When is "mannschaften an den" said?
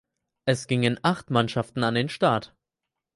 1.29-2.09